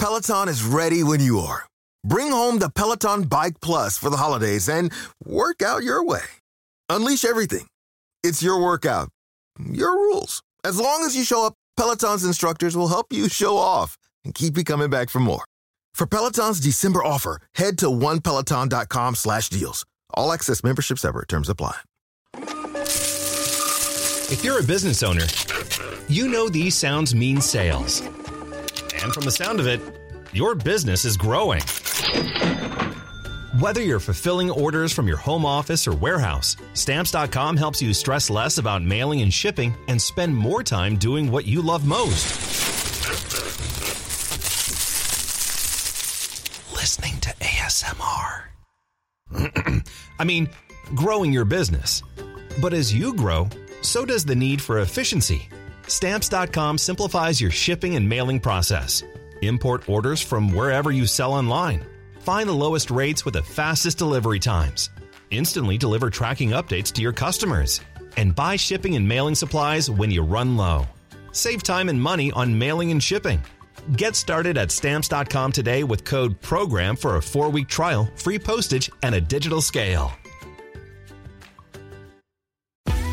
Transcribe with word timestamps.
Peloton 0.00 0.48
is 0.48 0.64
ready 0.64 1.02
when 1.02 1.20
you 1.20 1.40
are. 1.40 1.66
Bring 2.04 2.30
home 2.30 2.58
the 2.58 2.70
Peloton 2.70 3.24
Bike 3.24 3.60
Plus 3.60 3.98
for 3.98 4.08
the 4.08 4.16
holidays 4.16 4.66
and 4.66 4.90
work 5.26 5.60
out 5.60 5.82
your 5.82 6.02
way. 6.02 6.24
Unleash 6.88 7.22
everything. 7.22 7.66
It's 8.22 8.42
your 8.42 8.62
workout, 8.62 9.10
your 9.62 9.92
rules. 9.92 10.42
As 10.64 10.80
long 10.80 11.04
as 11.04 11.14
you 11.14 11.22
show 11.22 11.44
up, 11.44 11.52
Peloton's 11.76 12.24
instructors 12.24 12.78
will 12.78 12.88
help 12.88 13.08
you 13.10 13.28
show 13.28 13.58
off 13.58 13.98
and 14.24 14.34
keep 14.34 14.56
you 14.56 14.64
coming 14.64 14.88
back 14.88 15.10
for 15.10 15.20
more. 15.20 15.44
For 15.92 16.06
Peloton's 16.06 16.60
December 16.60 17.04
offer, 17.04 17.36
head 17.56 17.76
to 17.78 17.86
onepeloton.com 17.88 19.16
slash 19.16 19.50
deals. 19.50 19.84
All 20.14 20.32
access 20.32 20.64
membership 20.64 20.98
separate 20.98 21.28
terms 21.28 21.50
apply. 21.50 21.76
If 24.32 24.40
you're 24.42 24.60
a 24.60 24.64
business 24.64 25.02
owner, 25.02 25.26
you 26.08 26.26
know 26.26 26.48
these 26.48 26.74
sounds 26.74 27.14
mean 27.14 27.42
sales. 27.42 28.00
And 29.02 29.12
from 29.14 29.24
the 29.24 29.30
sound 29.30 29.60
of 29.60 29.66
it, 29.66 29.80
your 30.32 30.54
business 30.54 31.04
is 31.04 31.16
growing. 31.16 31.62
Whether 33.58 33.82
you're 33.82 34.00
fulfilling 34.00 34.50
orders 34.50 34.92
from 34.92 35.08
your 35.08 35.16
home 35.16 35.44
office 35.44 35.86
or 35.88 35.92
warehouse, 35.92 36.56
Stamps.com 36.74 37.56
helps 37.56 37.82
you 37.82 37.92
stress 37.92 38.30
less 38.30 38.58
about 38.58 38.82
mailing 38.82 39.22
and 39.22 39.32
shipping 39.32 39.74
and 39.88 40.00
spend 40.00 40.36
more 40.36 40.62
time 40.62 40.96
doing 40.96 41.32
what 41.32 41.46
you 41.46 41.62
love 41.62 41.86
most. 41.86 42.24
Listening 46.74 47.18
to 47.20 47.30
ASMR. 47.40 48.44
I 50.18 50.24
mean, 50.24 50.48
growing 50.94 51.32
your 51.32 51.44
business. 51.44 52.02
But 52.60 52.72
as 52.72 52.94
you 52.94 53.14
grow, 53.14 53.48
so 53.82 54.04
does 54.04 54.24
the 54.24 54.36
need 54.36 54.60
for 54.60 54.80
efficiency. 54.80 55.48
Stamps.com 55.90 56.78
simplifies 56.78 57.40
your 57.40 57.50
shipping 57.50 57.96
and 57.96 58.08
mailing 58.08 58.38
process. 58.38 59.02
Import 59.42 59.88
orders 59.88 60.20
from 60.22 60.52
wherever 60.52 60.92
you 60.92 61.04
sell 61.04 61.32
online. 61.32 61.84
Find 62.20 62.48
the 62.48 62.54
lowest 62.54 62.92
rates 62.92 63.24
with 63.24 63.34
the 63.34 63.42
fastest 63.42 63.98
delivery 63.98 64.38
times. 64.38 64.90
Instantly 65.32 65.78
deliver 65.78 66.08
tracking 66.08 66.50
updates 66.50 66.92
to 66.92 67.02
your 67.02 67.12
customers. 67.12 67.80
And 68.16 68.36
buy 68.36 68.54
shipping 68.54 68.94
and 68.94 69.06
mailing 69.06 69.34
supplies 69.34 69.90
when 69.90 70.12
you 70.12 70.22
run 70.22 70.56
low. 70.56 70.86
Save 71.32 71.64
time 71.64 71.88
and 71.88 72.00
money 72.00 72.30
on 72.32 72.56
mailing 72.56 72.92
and 72.92 73.02
shipping. 73.02 73.42
Get 73.96 74.14
started 74.14 74.56
at 74.58 74.70
stamps.com 74.70 75.50
today 75.50 75.82
with 75.82 76.04
code 76.04 76.40
PROGRAM 76.40 76.94
for 76.94 77.16
a 77.16 77.22
four 77.22 77.50
week 77.50 77.66
trial, 77.66 78.08
free 78.14 78.38
postage, 78.38 78.90
and 79.02 79.16
a 79.16 79.20
digital 79.20 79.60
scale. 79.60 80.12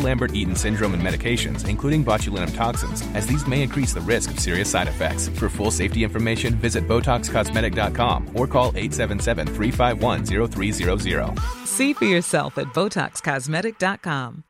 Lambert-Eaton 0.00 0.56
syndrome 0.56 0.94
and 0.94 1.02
medications, 1.02 1.68
including 1.68 2.02
botulinum 2.04 2.54
toxins, 2.54 3.02
as 3.14 3.26
these 3.26 3.46
may 3.46 3.62
increase 3.62 3.92
the 3.92 4.00
risk 4.00 4.30
of 4.30 4.38
serious 4.38 4.70
side 4.70 4.88
effects. 4.88 5.28
For 5.28 5.48
full 5.48 5.70
safety 5.70 6.04
information, 6.04 6.54
visit 6.54 6.88
BotoxCosmetic.com 6.88 8.30
or 8.34 8.46
call 8.46 8.72
877-351-0300. 8.72 11.38
See 11.66 11.92
for 11.92 12.06
yourself 12.06 12.58
at 12.58 12.66
BotoxCosmetic.com. 12.74 14.42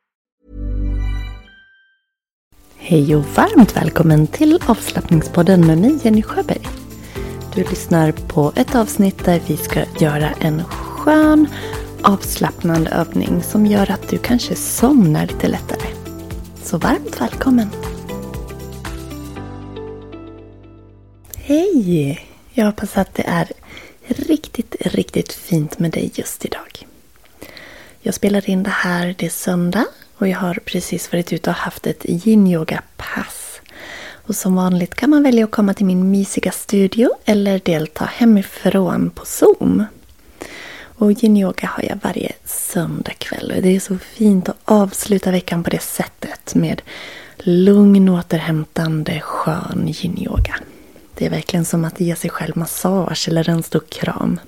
Hej 2.79 3.17
och 3.17 3.25
varmt 3.25 3.77
välkommen 3.77 4.27
till 4.27 4.59
avslappningspodden 4.67 5.67
med 5.67 5.79
mig 5.79 5.99
Jenny 6.03 6.23
Sjöberg. 6.23 6.69
Du 7.55 7.62
lyssnar 7.62 8.12
på 8.12 8.53
ett 8.56 8.75
avsnitt 8.75 9.25
där 9.25 9.41
vi 9.47 9.56
ska 9.56 9.81
göra 10.01 10.31
en 10.31 10.65
skön 10.65 11.49
avslappnande 12.03 12.91
övning 12.91 13.43
som 13.43 13.67
gör 13.67 13.91
att 13.91 14.09
du 14.09 14.19
kanske 14.19 14.55
somnar 14.55 15.27
lite 15.27 15.49
lättare. 15.49 15.89
Så 16.62 16.79
varmt 16.79 17.21
välkommen! 17.21 17.69
Hej! 21.37 22.27
Jag 22.53 22.67
hoppas 22.67 22.97
att 22.97 23.15
det 23.15 23.27
är 23.27 23.53
riktigt, 24.06 24.77
riktigt 24.81 25.33
fint 25.33 25.79
med 25.79 25.91
dig 25.91 26.11
just 26.15 26.45
idag. 26.45 26.87
Jag 28.01 28.15
spelar 28.15 28.51
in 28.51 28.62
det 28.62 28.71
här, 28.71 29.15
det 29.19 29.27
är 29.27 29.31
söndag 29.31 29.85
och 30.17 30.29
jag 30.29 30.39
har 30.39 30.55
precis 30.65 31.12
varit 31.12 31.33
ute 31.33 31.51
och 31.51 31.56
haft 31.56 31.87
ett 31.87 32.05
yin-yoga-pass. 32.05 33.61
Och 34.27 34.37
som 34.37 34.55
vanligt 34.55 34.95
kan 34.95 35.11
man 35.11 35.23
välja 35.23 35.45
att 35.45 35.51
komma 35.51 35.75
till 35.75 35.87
min 35.87 36.11
mysiga 36.11 36.53
studio 36.53 37.11
eller 37.25 37.61
delta 37.65 38.05
hemifrån 38.05 39.11
på 39.11 39.25
Zoom. 39.27 39.85
Och 40.99 41.12
yin-yoga 41.12 41.67
har 41.67 41.84
jag 41.84 41.99
varje 42.03 42.33
söndagkväll 42.45 43.53
det 43.62 43.77
är 43.77 43.81
så 43.81 43.99
fint 43.99 44.49
att 44.49 44.57
avsluta 44.65 45.31
veckan 45.31 45.65
på 45.65 45.71
det 45.71 45.83
sättet 45.83 46.55
med 46.55 46.83
lugn, 47.39 48.09
återhämtande, 48.09 49.21
skön 49.21 49.89
yin-yoga. 49.89 50.55
Det 51.15 51.27
är 51.27 51.31
verkligen 51.31 51.65
som 51.65 51.85
att 51.85 52.01
ge 52.01 52.17
sig 52.17 52.31
själv 52.31 52.56
massage 52.56 53.29
eller 53.29 53.49
en 53.49 53.62
stor 53.62 53.83
kram. 53.89 54.41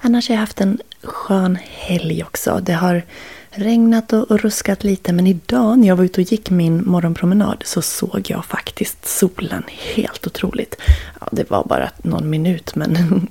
Annars 0.00 0.28
har 0.28 0.34
jag 0.34 0.40
haft 0.40 0.60
en 0.60 0.78
skön 1.02 1.58
helg 1.62 2.24
också. 2.24 2.60
Det 2.62 2.72
har 2.72 3.02
regnat 3.50 4.12
och 4.12 4.40
ruskat 4.40 4.84
lite 4.84 5.12
men 5.12 5.26
idag 5.26 5.78
när 5.78 5.88
jag 5.88 5.96
var 5.96 6.04
ute 6.04 6.20
och 6.20 6.32
gick 6.32 6.50
min 6.50 6.82
morgonpromenad 6.86 7.62
så 7.66 7.82
såg 7.82 8.26
jag 8.28 8.44
faktiskt 8.44 9.06
solen. 9.06 9.62
Helt 9.94 10.26
otroligt. 10.26 10.76
Ja, 11.20 11.28
det 11.32 11.50
var 11.50 11.64
bara 11.64 11.90
någon 12.02 12.30
minut 12.30 12.74
men 12.74 13.28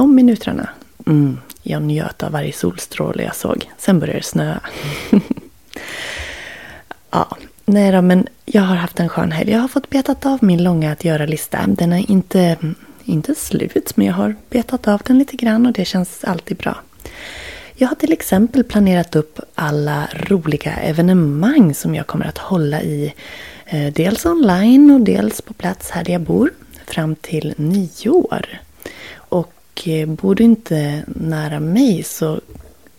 de 0.00 0.14
minuterna, 0.14 0.68
mm, 1.06 1.38
jag 1.62 1.82
njöt 1.82 2.22
av 2.22 2.32
varje 2.32 2.52
solstråle 2.52 3.22
jag 3.22 3.36
såg. 3.36 3.70
Sen 3.78 3.98
började 3.98 4.18
det 4.18 4.24
snöa. 4.24 4.60
ja, 7.10 7.36
nej 7.64 7.92
då, 7.92 8.02
men 8.02 8.26
jag 8.44 8.62
har 8.62 8.76
haft 8.76 9.00
en 9.00 9.08
skön 9.08 9.32
helg. 9.32 9.50
Jag 9.50 9.60
har 9.60 9.68
fått 9.68 9.90
betat 9.90 10.26
av 10.26 10.44
min 10.44 10.62
långa 10.62 10.92
att 10.92 11.04
göra-lista. 11.04 11.66
Den 11.66 11.92
är 11.92 12.10
inte, 12.10 12.56
inte 13.04 13.34
slut, 13.34 13.96
men 13.96 14.06
jag 14.06 14.14
har 14.14 14.34
betat 14.50 14.88
av 14.88 15.00
den 15.04 15.18
lite 15.18 15.36
grann 15.36 15.66
och 15.66 15.72
det 15.72 15.84
känns 15.84 16.24
alltid 16.24 16.56
bra. 16.56 16.76
Jag 17.74 17.88
har 17.88 17.96
till 17.96 18.12
exempel 18.12 18.64
planerat 18.64 19.16
upp 19.16 19.40
alla 19.54 20.08
roliga 20.12 20.76
evenemang 20.76 21.74
som 21.74 21.94
jag 21.94 22.06
kommer 22.06 22.26
att 22.26 22.38
hålla 22.38 22.82
i. 22.82 23.14
Eh, 23.66 23.92
dels 23.92 24.26
online 24.26 24.90
och 24.90 25.00
dels 25.00 25.42
på 25.42 25.52
plats 25.52 25.90
här 25.90 26.04
där 26.04 26.12
jag 26.12 26.22
bor 26.22 26.50
fram 26.86 27.14
till 27.14 27.54
nyår. 27.56 28.60
Och 29.70 29.88
eh, 29.88 30.08
bor 30.08 30.34
du 30.34 30.44
inte 30.44 31.04
nära 31.06 31.60
mig 31.60 32.02
så 32.02 32.40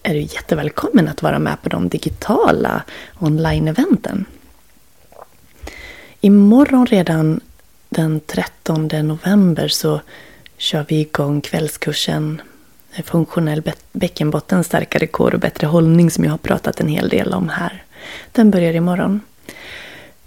är 0.04 0.14
du 0.14 0.20
jättevälkommen 0.20 1.08
att 1.08 1.22
vara 1.22 1.40
med 1.40 1.62
på 1.62 1.70
de 1.70 1.90
digitala 1.90 2.84
online-eventen. 3.20 4.26
Imorgon 6.22 6.86
redan 6.86 7.40
den 7.90 8.20
13 8.20 8.88
november 8.88 9.68
så 9.68 10.02
kör 10.58 10.85
vi 10.88 11.00
igång 11.00 11.41
kvällskursen 11.41 12.41
eh, 12.96 13.03
Funktionell 13.03 13.72
bäckenbotten, 13.91 14.64
starkare 14.64 15.08
kår 15.08 15.34
och 15.34 15.40
bättre 15.40 15.67
hållning 15.67 16.12
som 16.12 16.24
jag 16.24 16.32
har 16.32 16.38
pratat 16.38 16.79
en 16.79 16.88
hel 16.88 17.09
del 17.09 17.34
om 17.34 17.50
här. 17.50 17.84
Den 18.32 18.52
börjar 18.52 18.74
imorgon. 18.74 19.22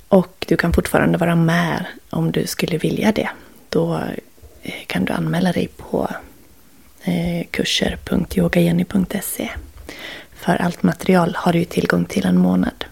Och 0.08 0.44
du 0.48 0.56
kan 0.56 0.72
fortfarande 0.72 1.18
vara 1.18 1.36
med 1.36 1.86
om 2.10 2.32
du 2.32 2.46
skulle 2.46 2.78
vilja 2.78 3.12
det. 3.12 3.28
Då 3.68 4.00
eh, 4.62 4.86
kan 4.86 5.04
du 5.04 5.12
anmäla 5.12 5.52
dig 5.52 5.68
på 5.76 6.08
Eh, 7.04 7.46
kurser.yogajenny.se. 7.50 9.50
För 10.34 10.62
allt 10.62 10.82
material 10.82 11.36
har 11.38 11.52
du 11.52 11.64
tillgång 11.64 12.04
till 12.04 12.26
en 12.26 12.38
månad. 12.38 12.84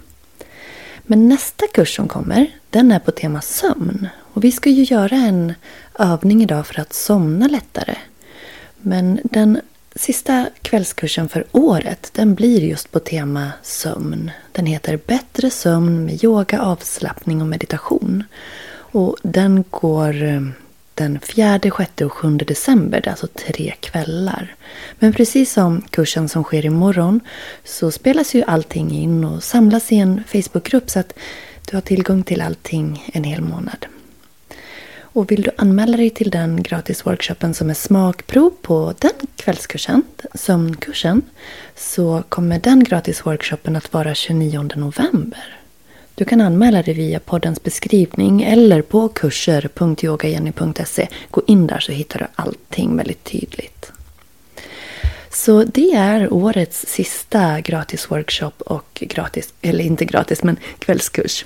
Men 1.03 1.29
nästa 1.29 1.67
kurs 1.75 1.97
som 1.97 2.09
kommer, 2.09 2.47
den 2.71 2.93
är 2.93 2.99
på 2.99 3.11
tema 3.11 3.41
sömn. 3.41 4.09
Och 4.19 4.45
vi 4.45 4.53
ska 4.53 4.71
ju 4.71 4.83
göra 4.83 5.17
en 5.17 5.55
övning 5.99 6.43
idag 6.43 6.67
för 6.67 6.81
att 6.81 6.93
somna 6.93 7.49
lättare. 7.49 7.95
Men 8.79 9.21
den 9.25 9.61
sista 9.97 10.49
kvällskursen 10.63 11.29
för 11.29 11.45
året, 11.53 12.11
den 12.15 12.35
blir 12.35 12.61
just 12.61 12.91
på 12.91 12.99
tema 12.99 13.51
sömn. 13.63 14.31
Den 14.53 14.67
heter 14.67 15.01
Bättre 15.07 15.51
sömn 15.51 16.05
med 16.05 16.25
yoga, 16.25 16.63
avslappning 16.63 17.41
och 17.41 17.47
meditation. 17.47 18.25
Och 18.75 19.17
den 19.23 19.65
går 19.71 20.23
eh, 20.23 20.43
den 21.03 21.21
4, 21.21 21.61
6 21.77 22.01
och 22.01 22.13
7 22.13 22.37
december. 22.37 23.01
Det 23.01 23.09
är 23.09 23.11
alltså 23.11 23.27
tre 23.27 23.75
kvällar. 23.81 24.55
Men 24.99 25.13
precis 25.13 25.53
som 25.53 25.81
kursen 25.91 26.29
som 26.29 26.45
sker 26.45 26.67
imorgon 26.67 27.21
så 27.65 27.91
spelas 27.91 28.35
ju 28.35 28.43
allting 28.47 28.91
in 28.91 29.25
och 29.25 29.43
samlas 29.43 29.93
i 29.93 29.97
en 29.97 30.25
Facebookgrupp 30.27 30.91
så 30.91 30.99
att 30.99 31.13
du 31.71 31.77
har 31.77 31.81
tillgång 31.81 32.23
till 32.23 32.41
allting 32.41 33.11
en 33.13 33.25
hel 33.25 33.41
månad. 33.41 33.87
Och 35.15 35.31
vill 35.31 35.43
du 35.43 35.51
anmäla 35.57 35.97
dig 35.97 36.11
till 36.11 36.31
den 36.31 36.63
gratis 36.63 37.07
workshopen 37.07 37.55
som 37.55 37.71
är 37.71 37.75
smakprov 37.75 38.51
på 38.63 38.95
den 38.99 39.27
kvällskursen, 39.37 40.03
sömnkursen, 40.35 41.23
så 41.77 42.23
kommer 42.29 42.59
den 42.59 42.85
gratis 42.85 43.27
workshopen 43.27 43.77
att 43.77 43.93
vara 43.93 44.15
29 44.15 44.63
november. 44.77 45.62
Du 46.15 46.25
kan 46.25 46.41
anmäla 46.41 46.83
dig 46.83 46.95
via 46.95 47.21
poddens 47.21 47.63
beskrivning 47.63 48.43
eller 48.43 48.83
på 48.83 49.09
kurser.yogajenny.se. 49.09 51.09
Gå 51.31 51.43
in 51.47 51.67
där 51.67 51.81
så 51.81 51.93
hittar 51.93 52.19
du 52.19 52.27
allting 52.35 52.97
väldigt 52.97 53.25
tydligt. 53.25 53.93
Så 55.31 55.65
det 55.65 55.93
är 55.93 56.33
årets 56.33 56.87
sista 56.89 57.61
gratis 57.61 58.11
workshop 58.11 58.53
och 58.59 58.99
gratis, 59.01 59.55
eller 59.61 59.85
inte 59.85 60.05
gratis, 60.05 60.43
men 60.43 60.57
kvällskurs. 60.79 61.45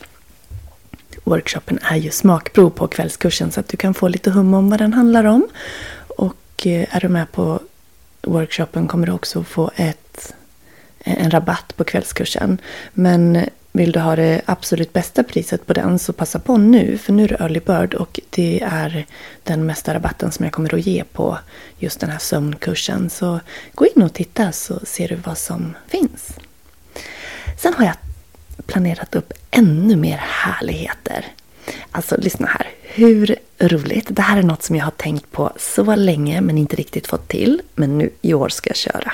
Workshopen 1.25 1.79
är 1.83 1.97
ju 1.97 2.11
smakprov 2.11 2.71
på 2.71 2.89
kvällskursen 2.89 3.53
så 3.53 3.61
att 3.61 3.69
du 3.69 3.77
kan 3.77 3.95
få 3.95 4.09
lite 4.09 4.31
hum 4.31 4.55
om 4.55 4.71
vad 4.71 4.79
den 4.79 4.93
handlar 4.93 5.25
om. 5.25 5.49
Och 6.17 6.67
eh, 6.67 6.97
är 6.97 7.01
du 7.01 7.09
med 7.09 7.33
på 7.33 7.61
workshopen 8.23 8.89
kommer 8.89 9.07
du 9.07 9.13
också 9.13 9.45
få 9.45 9.71
ett, 9.77 10.35
en 10.99 11.31
rabatt 11.31 11.77
på 11.77 11.85
kvällskursen. 11.85 12.59
Men 12.93 13.49
vill 13.77 13.93
du 13.93 14.01
ha 14.01 14.17
det 14.17 14.41
absolut 14.45 14.93
bästa 14.93 15.23
priset 15.23 15.67
på 15.67 15.73
den 15.73 15.99
så 15.99 16.13
passa 16.13 16.39
på 16.39 16.57
nu 16.57 16.99
för 16.99 17.13
nu 17.13 17.25
är 17.25 17.29
det 17.29 17.35
early 17.41 17.61
bird 17.61 17.95
och 17.95 18.21
det 18.31 18.63
är 18.63 19.07
den 19.43 19.67
mesta 19.67 19.95
rabatten 19.95 20.33
som 20.33 20.45
jag 20.45 20.53
kommer 20.53 20.75
att 20.75 20.87
ge 20.87 21.05
på 21.05 21.39
just 21.79 22.01
den 22.01 22.11
här 22.11 22.19
sömnkursen. 22.19 23.11
Så 23.11 23.41
gå 23.75 23.87
in 23.87 24.03
och 24.03 24.13
titta 24.13 24.53
så 24.53 24.81
ser 24.85 25.09
du 25.09 25.15
vad 25.15 25.39
som 25.39 25.77
finns. 25.89 26.39
Sen 27.59 27.75
har 27.75 27.85
jag 27.85 27.97
planerat 28.67 29.15
upp 29.15 29.33
ännu 29.51 29.97
mer 29.97 30.17
härligheter. 30.17 31.27
Alltså 31.91 32.17
lyssna 32.19 32.47
här, 32.47 32.69
hur 32.83 33.37
roligt? 33.59 34.07
Det 34.09 34.23
här 34.23 34.39
är 34.39 34.43
något 34.43 34.63
som 34.63 34.77
jag 34.77 34.85
har 34.85 34.91
tänkt 34.91 35.33
på 35.33 35.53
så 35.57 35.95
länge 35.95 36.41
men 36.41 36.59
inte 36.59 36.77
riktigt 36.77 37.07
fått 37.07 37.29
till. 37.29 37.63
Men 37.75 37.99
nu 37.99 38.11
i 38.23 38.35
år 38.35 38.49
ska 38.49 38.71
jag 38.71 38.77
köra. 38.77 39.13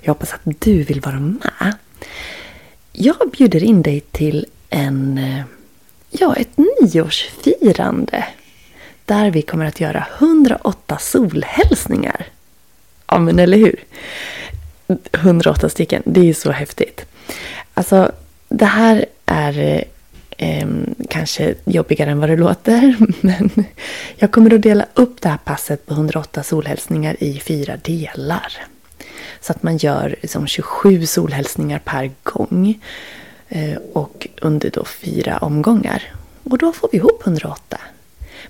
Jag 0.00 0.14
hoppas 0.14 0.32
att 0.32 0.40
du 0.44 0.82
vill 0.82 1.00
vara 1.00 1.20
med. 1.20 1.74
Jag 2.98 3.30
bjuder 3.32 3.64
in 3.64 3.82
dig 3.82 4.00
till 4.00 4.46
en, 4.70 5.18
eh, 5.18 5.44
ja, 6.10 6.34
ett 6.36 6.58
nyårsfirande. 6.80 8.24
Där 9.04 9.30
vi 9.30 9.42
kommer 9.42 9.64
att 9.64 9.80
göra 9.80 10.06
108 10.18 10.98
solhälsningar. 10.98 12.26
Ja, 13.06 13.18
men 13.18 13.38
eller 13.38 13.58
hur? 13.58 13.84
108 15.12 15.68
stycken, 15.68 16.02
det 16.04 16.20
är 16.20 16.24
ju 16.24 16.34
så 16.34 16.50
häftigt. 16.50 17.04
Alltså, 17.74 18.12
det 18.48 18.64
här 18.64 19.06
är 19.26 19.84
eh, 20.38 20.68
kanske 21.08 21.54
jobbigare 21.64 22.10
än 22.10 22.20
vad 22.20 22.30
det 22.30 22.36
låter. 22.36 22.96
Men 23.20 23.50
jag 24.16 24.30
kommer 24.30 24.54
att 24.54 24.62
dela 24.62 24.86
upp 24.94 25.20
det 25.20 25.28
här 25.28 25.38
passet 25.44 25.86
på 25.86 25.94
108 25.94 26.42
solhälsningar 26.42 27.16
i 27.20 27.40
fyra 27.40 27.76
delar. 27.76 28.52
Så 29.40 29.52
att 29.52 29.62
man 29.62 29.76
gör 29.76 30.16
liksom 30.22 30.46
27 30.46 31.06
solhälsningar 31.06 31.78
per 31.84 32.10
gång. 32.22 32.80
Eh, 33.48 33.78
och 33.92 34.28
under 34.42 34.70
då 34.70 34.84
fyra 34.84 35.38
omgångar. 35.38 36.02
Och 36.44 36.58
då 36.58 36.72
får 36.72 36.88
vi 36.92 36.98
ihop 36.98 37.22
108. 37.26 37.78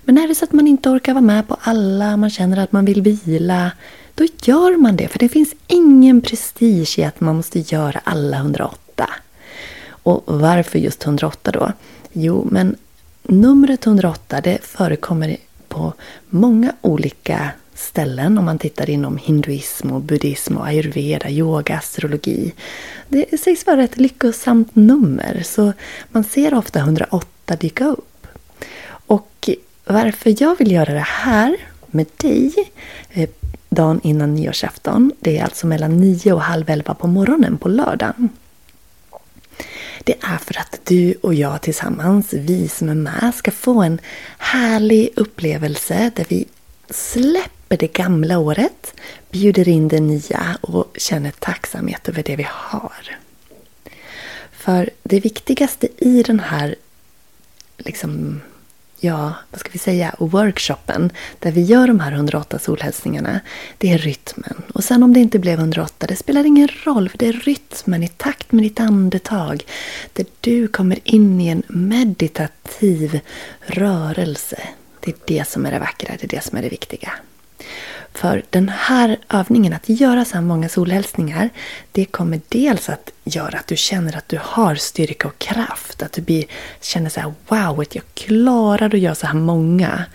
Men 0.03 0.17
är 0.17 0.27
det 0.27 0.35
så 0.35 0.45
att 0.45 0.53
man 0.53 0.67
inte 0.67 0.89
orkar 0.89 1.13
vara 1.13 1.21
med 1.21 1.47
på 1.47 1.57
alla, 1.61 2.17
man 2.17 2.29
känner 2.29 2.57
att 2.57 2.71
man 2.71 2.85
vill 2.85 3.01
vila. 3.01 3.71
Då 4.15 4.25
gör 4.43 4.77
man 4.77 4.95
det. 4.95 5.07
För 5.07 5.19
det 5.19 5.29
finns 5.29 5.53
ingen 5.67 6.21
prestige 6.21 6.99
i 6.99 7.03
att 7.03 7.19
man 7.19 7.35
måste 7.35 7.59
göra 7.59 8.01
alla 8.03 8.37
108. 8.37 9.09
Och 9.89 10.23
varför 10.25 10.79
just 10.79 11.03
108 11.05 11.51
då? 11.51 11.71
Jo, 12.13 12.47
men 12.51 12.75
numret 13.23 13.85
108 13.85 14.41
det 14.41 14.57
förekommer 14.61 15.37
på 15.67 15.93
många 16.29 16.73
olika 16.81 17.51
ställen 17.77 18.37
om 18.37 18.45
man 18.45 18.59
tittar 18.59 18.89
inom 18.89 19.17
hinduism, 19.17 19.91
och 19.91 20.01
buddhism, 20.01 20.57
och 20.57 20.65
ayurveda, 20.65 21.29
yoga, 21.29 21.77
astrologi. 21.77 22.53
Det 23.09 23.39
sägs 23.39 23.65
vara 23.65 23.83
ett 23.83 23.97
lyckosamt 23.97 24.75
nummer 24.75 25.41
så 25.45 25.73
man 26.09 26.23
ser 26.23 26.53
ofta 26.53 26.79
108 26.79 27.55
dyka 27.55 27.85
upp. 27.85 28.27
Och 28.89 29.49
varför 29.85 30.35
jag 30.43 30.57
vill 30.57 30.71
göra 30.71 30.93
det 30.93 30.99
här 31.07 31.57
med 31.87 32.05
dig 32.17 32.53
eh, 33.09 33.29
dagen 33.69 33.99
innan 34.03 34.35
nyårsafton, 34.35 35.11
det 35.19 35.37
är 35.37 35.43
alltså 35.43 35.67
mellan 35.67 35.97
9 35.97 36.33
och 36.33 36.41
halv 36.41 36.69
11 36.69 36.93
på 36.93 37.07
morgonen 37.07 37.57
på 37.57 37.69
lördagen. 37.69 38.29
Det 40.03 40.15
är 40.21 40.37
för 40.37 40.59
att 40.59 40.79
du 40.83 41.13
och 41.21 41.33
jag 41.33 41.61
tillsammans, 41.61 42.33
vi 42.33 42.67
som 42.67 42.89
är 42.89 42.95
med, 42.95 43.33
ska 43.35 43.51
få 43.51 43.81
en 43.81 43.99
härlig 44.37 45.09
upplevelse 45.15 46.11
där 46.15 46.25
vi 46.29 46.45
släpper 46.89 47.56
det 47.75 47.93
gamla 47.93 48.37
året, 48.37 48.93
bjuder 49.31 49.67
in 49.67 49.87
det 49.87 49.99
nya 49.99 50.57
och 50.61 50.85
känner 50.97 51.31
tacksamhet 51.31 52.09
över 52.09 52.23
det 52.23 52.35
vi 52.35 52.47
har. 52.49 53.17
För 54.51 54.89
det 55.03 55.19
viktigaste 55.19 55.87
i 55.97 56.23
den 56.23 56.39
här 56.39 56.75
liksom, 57.77 58.41
ja, 58.99 59.33
vad 59.51 59.59
ska 59.59 59.69
vi 59.69 59.79
säga, 59.79 60.15
workshopen 60.19 61.11
där 61.39 61.51
vi 61.51 61.61
gör 61.61 61.87
de 61.87 61.99
här 61.99 62.11
108 62.11 62.59
solhälsningarna, 62.59 63.39
det 63.77 63.93
är 63.93 63.97
rytmen. 63.97 64.61
Och 64.73 64.83
sen 64.83 65.03
om 65.03 65.13
det 65.13 65.19
inte 65.19 65.39
blev 65.39 65.59
108, 65.59 66.07
det 66.07 66.15
spelar 66.15 66.45
ingen 66.45 66.69
roll, 66.83 67.09
för 67.09 67.17
det 67.17 67.27
är 67.27 67.33
rytmen 67.33 68.03
i 68.03 68.07
takt 68.07 68.51
med 68.51 68.63
ditt 68.63 68.79
andetag. 68.79 69.63
Där 70.13 70.25
du 70.41 70.67
kommer 70.67 70.99
in 71.03 71.41
i 71.41 71.47
en 71.47 71.63
meditativ 71.67 73.19
rörelse. 73.59 74.59
Det 74.99 75.11
är 75.11 75.17
det 75.27 75.47
som 75.47 75.65
är 75.65 75.71
det 75.71 75.79
vackra, 75.79 76.15
det 76.19 76.23
är 76.23 76.37
det 76.37 76.43
som 76.43 76.57
är 76.57 76.61
det 76.61 76.69
viktiga. 76.69 77.11
För 78.13 78.43
den 78.49 78.69
här 78.69 79.17
övningen, 79.29 79.73
att 79.73 79.89
göra 79.89 80.25
så 80.25 80.33
här 80.33 80.41
många 80.41 80.69
solhälsningar, 80.69 81.49
det 81.91 82.05
kommer 82.05 82.41
dels 82.49 82.89
att 82.89 83.11
göra 83.23 83.57
att 83.57 83.67
du 83.67 83.77
känner 83.77 84.17
att 84.17 84.29
du 84.29 84.39
har 84.41 84.75
styrka 84.75 85.27
och 85.27 85.39
kraft. 85.39 86.01
Att 86.01 86.11
du 86.11 86.21
blir, 86.21 86.45
känner 86.81 87.09
så 87.09 87.19
här, 87.19 87.33
wow, 87.47 87.85
jag 87.91 88.03
klarar 88.13 88.95
att 88.95 88.99
göra 88.99 89.15
så 89.15 89.27
här 89.27 89.33
många. 89.33 90.05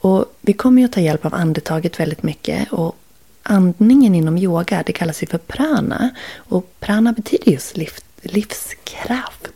Och 0.00 0.24
vi 0.40 0.52
kommer 0.52 0.82
ju 0.82 0.86
att 0.86 0.92
ta 0.92 1.00
hjälp 1.00 1.24
av 1.24 1.34
andetaget 1.34 2.00
väldigt 2.00 2.22
mycket. 2.22 2.72
Och 2.72 2.96
andningen 3.42 4.14
inom 4.14 4.38
yoga, 4.38 4.82
det 4.86 4.92
kallas 4.92 5.22
ju 5.22 5.26
för 5.26 5.38
prana. 5.38 6.10
Och 6.36 6.74
prana 6.80 7.12
betyder 7.12 7.52
just 7.52 7.76
liv, 7.76 7.90
livskraft. 8.22 9.48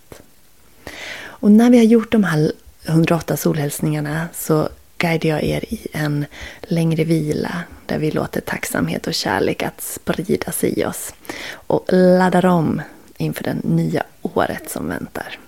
Och 1.41 1.51
när 1.51 1.71
vi 1.71 1.79
har 1.79 1.85
gjort 1.85 2.13
de 2.13 2.25
här 2.25 2.53
108 2.87 3.37
solhälsningarna 3.37 4.29
så 4.35 4.69
guidar 4.99 5.29
jag 5.29 5.45
er 5.45 5.65
i 5.69 5.87
en 5.93 6.27
längre 6.63 7.05
vila 7.05 7.63
där 7.87 7.99
vi 7.99 8.11
låter 8.11 8.41
tacksamhet 8.41 9.07
och 9.07 9.15
kärlek 9.15 9.63
att 9.63 9.81
sprida 9.81 10.53
sig 10.53 10.81
i 10.81 10.85
oss 10.85 11.15
och 11.53 11.85
laddar 11.93 12.47
om 12.47 12.83
inför 13.17 13.45
det 13.45 13.57
nya 13.65 14.03
året 14.23 14.71
som 14.71 14.89
väntar. 14.89 15.39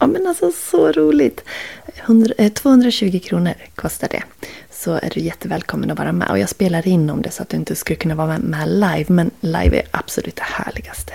Ja 0.00 0.06
men 0.06 0.26
alltså 0.26 0.52
så 0.52 0.92
roligt! 0.92 1.44
100, 1.86 2.34
220 2.54 3.10
eh, 3.14 3.20
kronor 3.20 3.54
kostar 3.74 4.08
det. 4.08 4.22
Så 4.70 4.92
är 4.92 5.10
du 5.14 5.20
jättevälkommen 5.20 5.90
att 5.90 5.98
vara 5.98 6.12
med. 6.12 6.30
Och 6.30 6.38
jag 6.38 6.48
spelar 6.48 6.88
in 6.88 7.10
om 7.10 7.22
det 7.22 7.30
så 7.30 7.42
att 7.42 7.48
du 7.48 7.56
inte 7.56 7.76
skulle 7.76 7.96
kunna 7.96 8.14
vara 8.14 8.38
med 8.38 8.68
live. 8.68 9.04
Men 9.08 9.30
live 9.40 9.78
är 9.78 9.88
absolut 9.90 10.36
det 10.36 10.42
härligaste. 10.42 11.12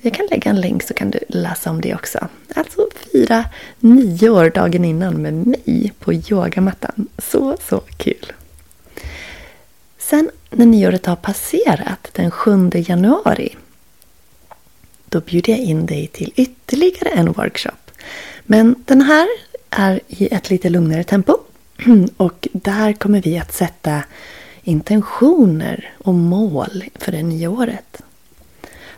Jag 0.00 0.14
kan 0.14 0.26
lägga 0.30 0.50
en 0.50 0.60
länk 0.60 0.82
så 0.82 0.94
kan 0.94 1.10
du 1.10 1.18
läsa 1.28 1.70
om 1.70 1.80
det 1.80 1.94
också. 1.94 2.28
Alltså 2.54 2.88
fira 3.12 3.44
nio 3.80 4.30
år 4.30 4.50
dagen 4.50 4.84
innan 4.84 5.22
med 5.22 5.34
mig 5.34 5.92
på 5.98 6.12
yogamattan. 6.12 7.08
Så, 7.18 7.56
så 7.68 7.80
kul! 7.96 8.32
Sen 9.98 10.30
när 10.50 10.66
nyåret 10.66 11.06
har 11.06 11.16
passerat 11.16 12.08
den 12.12 12.30
7 12.30 12.70
januari 12.74 13.56
då 15.08 15.20
bjuder 15.20 15.52
jag 15.52 15.60
in 15.60 15.86
dig 15.86 16.06
till 16.06 16.32
ytterligare 16.36 17.08
en 17.08 17.32
workshop. 17.32 17.90
Men 18.44 18.74
den 18.84 19.02
här 19.02 19.28
är 19.70 20.00
i 20.08 20.34
ett 20.34 20.50
lite 20.50 20.68
lugnare 20.68 21.04
tempo. 21.04 21.36
Och 22.16 22.48
där 22.52 22.92
kommer 22.92 23.22
vi 23.22 23.38
att 23.38 23.54
sätta 23.54 24.02
intentioner 24.62 25.92
och 25.98 26.14
mål 26.14 26.84
för 26.94 27.12
det 27.12 27.22
nya 27.22 27.50
året. 27.50 28.02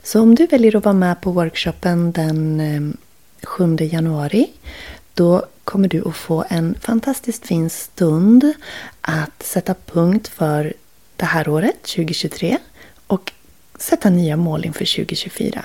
Så 0.02 0.20
om 0.20 0.34
du 0.34 0.46
väljer 0.46 0.76
att 0.76 0.84
vara 0.84 0.94
med 0.94 1.20
på 1.20 1.30
workshopen 1.30 2.12
den 2.12 2.60
eh, 2.60 3.46
7 3.46 3.76
januari 3.80 4.50
då 5.14 5.46
kommer 5.64 5.88
du 5.88 6.08
att 6.08 6.16
få 6.16 6.44
en 6.48 6.74
fantastiskt 6.80 7.46
fin 7.46 7.70
stund 7.70 8.52
att 9.00 9.42
sätta 9.42 9.74
punkt 9.74 10.28
för 10.28 10.72
det 11.16 11.24
här 11.24 11.48
året, 11.48 11.82
2023, 11.82 12.58
och 13.06 13.32
sätta 13.78 14.10
nya 14.10 14.36
mål 14.36 14.64
inför 14.64 14.96
2024. 14.96 15.64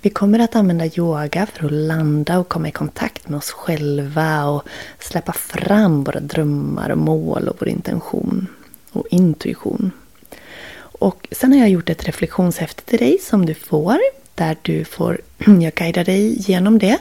Vi 0.00 0.10
kommer 0.10 0.38
att 0.38 0.56
använda 0.56 0.86
yoga 0.86 1.46
för 1.46 1.66
att 1.66 1.72
landa 1.72 2.38
och 2.38 2.48
komma 2.48 2.68
i 2.68 2.72
kontakt 2.72 3.28
med 3.28 3.38
oss 3.38 3.50
själva 3.50 4.44
och 4.44 4.62
släppa 4.98 5.32
fram 5.32 6.04
våra 6.04 6.20
drömmar 6.20 6.90
och 6.90 6.98
mål 6.98 7.48
och 7.48 7.56
vår 7.58 7.68
intention 7.68 8.46
och 8.92 9.06
intuition. 9.10 9.90
Och 11.02 11.28
sen 11.30 11.52
har 11.52 11.58
jag 11.58 11.68
gjort 11.68 11.90
ett 11.90 12.04
reflektionshäfte 12.04 12.82
till 12.82 12.98
dig 12.98 13.18
som 13.18 13.46
du 13.46 13.54
får. 13.54 13.98
Där 14.34 14.56
du 14.62 14.84
får, 14.84 15.20
jag 15.38 15.74
guidar 15.74 16.04
dig 16.04 16.34
genom 16.40 16.78
det. 16.78 16.98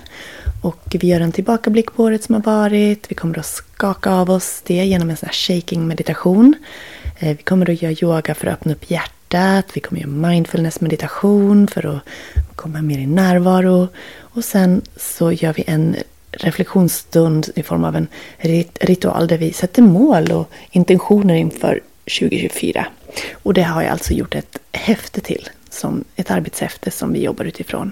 Och 0.62 0.96
vi 1.00 1.08
gör 1.08 1.22
en 1.22 1.31
tillbakablick 1.31 1.93
på 1.93 2.03
året 2.03 2.24
som 2.24 2.36
har 2.36 2.41
varit. 2.41 3.12
Vi 3.12 3.15
kommer 3.15 3.39
att 3.39 3.46
skaka 3.46 4.12
av 4.12 4.29
oss 4.29 4.62
det 4.65 4.86
genom 4.86 5.10
en 5.10 5.17
sån 5.17 5.27
här 5.27 5.34
shaking 5.34 5.88
meditation. 5.88 6.55
Eh, 7.20 7.38
vi 7.38 7.43
kommer 7.43 7.70
att 7.70 7.81
göra 7.81 7.96
yoga 8.01 8.36
för 8.36 8.48
att 8.48 8.53
öppna 8.53 8.74
upp 8.74 8.91
hjärtat. 8.91 9.65
Vi 9.74 9.81
kommer 9.81 10.01
att 10.01 10.08
göra 10.08 10.29
mindfulness 10.29 10.81
meditation 10.81 11.67
för 11.67 11.96
att 11.96 12.01
komma 12.55 12.81
mer 12.81 13.00
i 13.00 13.05
närvaro. 13.05 13.88
Och 14.17 14.46
sen 14.46 14.81
så 14.96 15.31
gör 15.31 15.53
vi 15.53 15.63
en 15.67 15.96
reflektionsstund 16.31 17.50
i 17.55 17.63
form 17.63 17.84
av 17.84 17.96
en 17.96 18.08
ritual 18.79 19.27
där 19.27 19.38
vi 19.38 19.53
sätter 19.53 19.81
mål 19.81 20.31
och 20.31 20.51
intentioner 20.72 21.36
inför 21.36 21.81
2024. 22.20 22.86
Och 23.34 23.53
det 23.53 23.63
har 23.63 23.82
jag 23.82 23.91
alltså 23.91 24.13
gjort 24.13 24.36
ett 24.36 24.58
häfte 24.72 25.22
till, 25.22 25.50
som 25.70 26.03
ett 26.15 26.32
arbetshäfte 26.32 26.91
som 26.91 27.13
vi 27.13 27.24
jobbar 27.24 27.46
utifrån. 27.46 27.91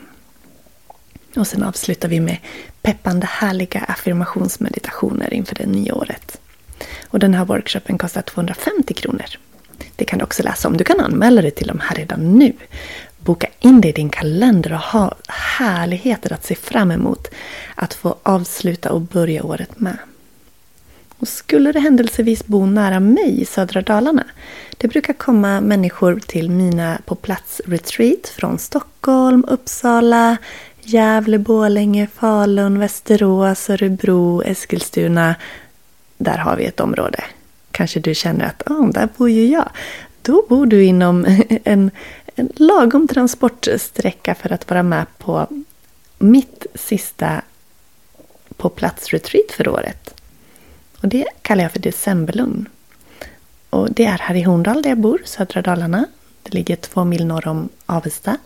Och 1.35 1.47
sen 1.47 1.63
avslutar 1.63 2.09
vi 2.09 2.19
med 2.19 2.37
peppande 2.81 3.25
härliga 3.25 3.79
affirmationsmeditationer 3.79 5.33
inför 5.33 5.55
det 5.55 5.65
nya 5.65 5.95
året. 5.95 6.41
Och 7.07 7.19
den 7.19 7.33
här 7.33 7.45
workshopen 7.45 7.97
kostar 7.97 8.21
250 8.21 8.93
kronor. 8.93 9.25
Det 9.95 10.05
kan 10.05 10.19
du 10.19 10.25
också 10.25 10.43
läsa 10.43 10.67
om. 10.67 10.77
Du 10.77 10.83
kan 10.83 10.99
anmäla 10.99 11.41
dig 11.41 11.51
till 11.51 11.67
de 11.67 11.79
här 11.79 11.95
redan 11.95 12.33
nu. 12.33 12.53
Boka 13.19 13.47
in 13.59 13.81
det 13.81 13.87
i 13.87 13.91
din 13.91 14.09
kalender 14.09 14.73
och 14.73 14.79
ha 14.79 15.15
härligheter 15.27 16.33
att 16.33 16.45
se 16.45 16.55
fram 16.55 16.91
emot 16.91 17.27
att 17.75 17.93
få 17.93 18.15
avsluta 18.23 18.91
och 18.91 19.01
börja 19.01 19.43
året 19.43 19.79
med. 19.79 19.97
Och 21.19 21.27
skulle 21.27 21.71
det 21.71 21.79
händelsevis 21.79 22.45
bo 22.45 22.65
nära 22.65 22.99
mig 22.99 23.41
i 23.41 23.45
södra 23.45 23.81
Dalarna. 23.81 24.23
Det 24.77 24.87
brukar 24.87 25.13
komma 25.13 25.61
människor 25.61 26.19
till 26.27 26.49
mina 26.49 27.01
på 27.05 27.15
plats-retreat 27.15 28.27
från 28.27 28.59
Stockholm, 28.59 29.45
Uppsala, 29.47 30.37
Gävle, 30.81 31.37
Borlänge, 31.37 32.07
Falun, 32.07 32.79
Västerås, 32.79 33.69
Örebro, 33.69 34.43
Eskilstuna. 34.43 35.35
Där 36.17 36.37
har 36.37 36.55
vi 36.55 36.65
ett 36.65 36.79
område. 36.79 37.23
Kanske 37.71 37.99
du 37.99 38.15
känner 38.15 38.45
att 38.45 38.63
oh, 38.67 38.89
där 38.91 39.09
bor 39.17 39.29
ju 39.29 39.47
jag. 39.47 39.69
Då 40.21 40.45
bor 40.49 40.65
du 40.65 40.83
inom 40.83 41.25
en, 41.63 41.91
en 42.35 42.49
lagom 42.55 43.07
transportsträcka 43.07 44.35
för 44.35 44.51
att 44.51 44.69
vara 44.69 44.83
med 44.83 45.05
på 45.17 45.47
mitt 46.19 46.65
sista 46.75 47.41
på 48.57 48.69
plats-retreat 48.69 49.51
för 49.51 49.67
året. 49.67 50.18
Och 51.01 51.07
det 51.07 51.25
kallar 51.41 51.63
jag 51.63 51.71
för 51.71 51.79
decemberlugn. 51.79 52.69
Och 53.69 53.91
det 53.91 54.05
är 54.05 54.17
här 54.17 54.35
i 54.35 54.41
Horndal 54.41 54.81
där 54.81 54.89
jag 54.89 54.97
bor, 54.97 55.21
södra 55.25 55.61
Dalarna. 55.61 56.05
Det 56.43 56.53
ligger 56.53 56.75
två 56.75 57.03
mil 57.03 57.25
norr 57.25 57.47
om 57.47 57.69
Avesta. 57.85 58.37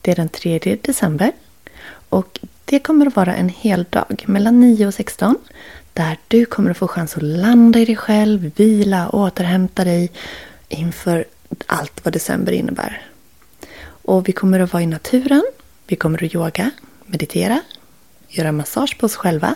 Det 0.00 0.10
är 0.10 0.16
den 0.16 0.28
3 0.28 0.58
december. 0.82 1.32
Och 2.08 2.40
det 2.64 2.78
kommer 2.78 3.06
att 3.06 3.16
vara 3.16 3.34
en 3.34 3.48
hel 3.48 3.84
dag 3.90 4.24
mellan 4.26 4.60
9 4.60 4.86
och 4.86 4.94
16. 4.94 5.36
Där 5.92 6.18
du 6.28 6.44
kommer 6.44 6.70
att 6.70 6.76
få 6.76 6.88
chans 6.88 7.16
att 7.16 7.22
landa 7.22 7.78
i 7.78 7.84
dig 7.84 7.96
själv, 7.96 8.50
vila, 8.56 9.08
återhämta 9.08 9.84
dig 9.84 10.10
inför 10.68 11.24
allt 11.66 12.04
vad 12.04 12.12
december 12.12 12.52
innebär. 12.52 13.02
Och 13.82 14.28
vi 14.28 14.32
kommer 14.32 14.60
att 14.60 14.72
vara 14.72 14.82
i 14.82 14.86
naturen. 14.86 15.42
Vi 15.86 15.96
kommer 15.96 16.24
att 16.24 16.34
yoga, 16.34 16.70
meditera, 17.06 17.60
göra 18.28 18.52
massage 18.52 18.98
på 18.98 19.06
oss 19.06 19.16
själva 19.16 19.54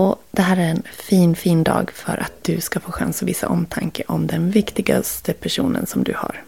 och 0.00 0.22
det 0.30 0.42
här 0.42 0.56
är 0.56 0.70
en 0.70 0.82
fin, 0.92 1.36
fin 1.36 1.64
dag 1.64 1.90
för 1.90 2.22
att 2.22 2.32
du 2.42 2.60
ska 2.60 2.80
få 2.80 2.92
chans 2.92 3.22
att 3.22 3.28
visa 3.28 3.48
omtanke 3.48 4.02
om 4.06 4.26
den 4.26 4.50
viktigaste 4.50 5.32
personen 5.32 5.86
som 5.86 6.04
du 6.04 6.14
har. 6.16 6.42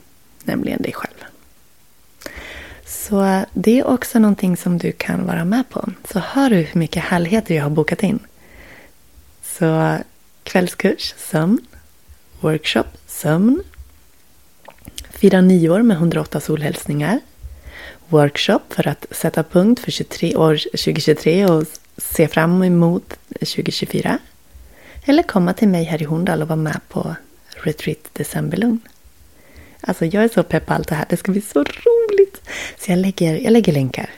Nämligen 0.45 0.83
dig 0.83 0.93
själv. 0.93 1.25
Så 2.87 3.45
det 3.53 3.79
är 3.79 3.87
också 3.87 4.19
någonting 4.19 4.57
som 4.57 4.79
du 4.79 4.93
kan 4.93 5.27
vara 5.27 5.45
med 5.45 5.69
på. 5.69 5.89
Så 6.13 6.19
hör 6.19 6.51
du 6.51 6.57
hur 6.57 6.79
mycket 6.79 7.03
härligheter 7.03 7.55
jag 7.55 7.63
har 7.63 7.71
bokat 7.71 8.03
in. 8.03 8.19
Så 9.43 9.99
kvällskurs, 10.43 11.15
sömn. 11.19 11.59
Workshop, 12.41 12.87
sömn. 13.07 13.63
Fira 15.11 15.41
nyår 15.41 15.83
med 15.83 15.97
108 15.97 16.41
solhälsningar. 16.41 17.21
Workshop 18.09 18.61
för 18.69 18.89
att 18.89 19.07
sätta 19.11 19.43
punkt 19.43 19.81
för 19.81 19.91
23 19.91 20.37
år 20.37 20.57
2023 20.57 21.47
och 21.47 21.67
se 21.97 22.29
fram 22.29 22.63
emot 22.63 23.15
2024. 23.39 24.19
Eller 25.05 25.23
komma 25.23 25.53
till 25.53 25.69
mig 25.69 25.85
här 25.85 26.03
i 26.03 26.05
Horndal 26.05 26.43
och 26.43 26.49
vara 26.49 26.57
med 26.57 26.81
på 26.89 27.17
Retreat 27.57 27.99
Decemberlugn. 28.13 28.81
Alltså 29.81 30.05
jag 30.05 30.25
är 30.25 30.29
så 30.29 30.43
pepp 30.43 30.67
på 30.67 30.75
allt 30.75 30.89
det 30.89 30.95
här. 30.95 31.07
Det 31.09 31.17
ska 31.17 31.33
bli 31.33 31.41
så 31.41 31.59
roligt! 31.59 32.41
Så 32.79 32.91
jag 32.93 32.99
lägger, 32.99 33.37
jag 33.37 33.53
lägger 33.53 33.73
länkar. 33.73 34.11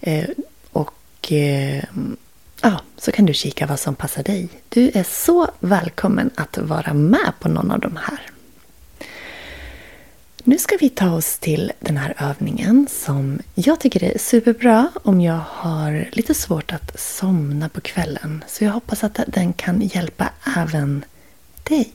Eh, 0.00 0.28
och 0.72 1.32
eh, 1.32 1.84
ja, 2.60 2.80
så 2.96 3.12
kan 3.12 3.26
du 3.26 3.34
kika 3.34 3.66
vad 3.66 3.80
som 3.80 3.94
passar 3.94 4.22
dig. 4.22 4.48
Du 4.68 4.90
är 4.94 5.02
så 5.02 5.48
välkommen 5.60 6.30
att 6.34 6.58
vara 6.58 6.92
med 6.94 7.32
på 7.40 7.48
någon 7.48 7.70
av 7.70 7.80
de 7.80 7.96
här. 7.96 8.31
Nu 10.44 10.58
ska 10.58 10.76
vi 10.80 10.90
ta 10.90 11.14
oss 11.14 11.38
till 11.38 11.72
den 11.80 11.96
här 11.96 12.14
övningen 12.18 12.86
som 12.90 13.40
jag 13.54 13.80
tycker 13.80 14.04
är 14.04 14.18
superbra 14.18 14.88
om 15.02 15.20
jag 15.20 15.40
har 15.48 16.08
lite 16.12 16.34
svårt 16.34 16.72
att 16.72 17.00
somna 17.00 17.68
på 17.68 17.80
kvällen. 17.80 18.44
Så 18.48 18.64
jag 18.64 18.72
hoppas 18.72 19.04
att 19.04 19.20
den 19.26 19.52
kan 19.52 19.80
hjälpa 19.80 20.30
även 20.56 21.04
dig. 21.62 21.92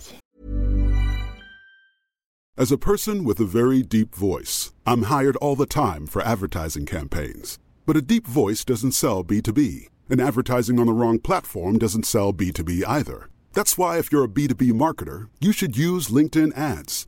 As 2.57 2.71
a 2.71 2.77
person 2.77 3.27
with 3.27 3.41
a 3.41 3.45
very 3.53 3.83
deep 3.83 4.15
voice, 4.15 4.71
I'm 4.85 5.03
hired 5.19 5.37
all 5.41 5.57
the 5.57 5.73
time 5.73 6.07
for 6.07 6.21
advertising 6.21 6.85
campaigns. 6.85 7.59
But 7.85 7.97
a 7.97 8.01
deep 8.01 8.27
voice 8.27 8.65
doesn't 8.65 8.93
sell 8.93 9.23
B2B, 9.23 9.87
and 10.09 10.21
advertising 10.21 10.79
on 10.79 10.87
the 10.87 10.93
wrong 10.93 11.19
platform 11.19 11.77
doesn't 11.77 12.05
sell 12.05 12.33
B2B 12.33 12.83
either. 12.87 13.27
That's 13.53 13.77
why 13.77 13.99
if 13.99 14.11
you're 14.11 14.25
a 14.25 14.35
B2B 14.37 14.71
marketer, 14.71 15.27
you 15.39 15.53
should 15.53 15.77
use 15.77 16.13
LinkedIn 16.13 16.57
ads. 16.57 17.07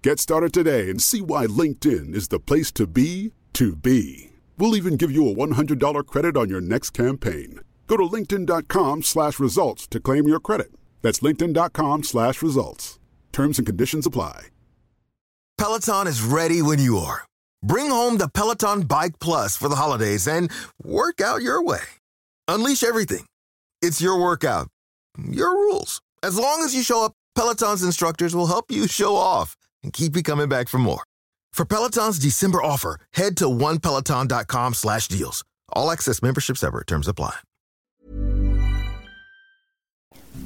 Get 0.00 0.20
started 0.20 0.52
today 0.52 0.90
and 0.90 1.02
see 1.02 1.20
why 1.20 1.46
LinkedIn 1.46 2.14
is 2.14 2.28
the 2.28 2.38
place 2.38 2.70
to 2.72 2.86
be 2.86 3.32
to 3.54 3.74
be. 3.74 4.30
We'll 4.56 4.76
even 4.76 4.96
give 4.96 5.10
you 5.10 5.28
a 5.28 5.34
$100 5.34 6.06
credit 6.06 6.36
on 6.36 6.48
your 6.48 6.60
next 6.60 6.90
campaign. 6.90 7.58
Go 7.88 7.96
to 7.96 8.04
linkedin.com 8.04 9.02
slash 9.02 9.40
results 9.40 9.88
to 9.88 9.98
claim 9.98 10.28
your 10.28 10.38
credit. 10.38 10.70
That's 11.02 11.18
linkedin.com 11.18 12.04
slash 12.04 12.42
results. 12.42 13.00
Terms 13.32 13.58
and 13.58 13.66
conditions 13.66 14.06
apply. 14.06 14.48
Peloton 15.56 16.06
is 16.06 16.22
ready 16.22 16.62
when 16.62 16.78
you 16.78 16.98
are. 16.98 17.26
Bring 17.64 17.90
home 17.90 18.18
the 18.18 18.28
Peloton 18.28 18.82
Bike 18.82 19.18
Plus 19.18 19.56
for 19.56 19.68
the 19.68 19.74
holidays 19.74 20.28
and 20.28 20.48
work 20.80 21.20
out 21.20 21.42
your 21.42 21.60
way. 21.60 21.82
Unleash 22.46 22.84
everything. 22.84 23.26
It's 23.82 24.00
your 24.00 24.20
workout, 24.20 24.68
your 25.20 25.50
rules. 25.50 26.00
As 26.22 26.38
long 26.38 26.62
as 26.62 26.72
you 26.72 26.84
show 26.84 27.04
up, 27.04 27.14
Peloton's 27.34 27.82
instructors 27.82 28.34
will 28.34 28.46
help 28.46 28.70
you 28.70 28.86
show 28.86 29.16
off 29.16 29.56
and 29.82 29.92
keep 29.92 30.16
you 30.16 30.22
coming 30.22 30.48
back 30.48 30.68
for 30.68 30.78
more. 30.78 31.02
For 31.52 31.64
Peloton's 31.64 32.18
December 32.18 32.58
offer, 32.62 32.96
head 33.12 33.36
to 33.36 33.46
onepeloton.com 33.46 34.74
slash 34.74 35.08
deals. 35.08 35.42
All 35.72 35.90
access 35.90 36.22
memberships 36.22 36.62
ever. 36.62 36.82
Terms 36.82 37.08
apply. 37.08 37.32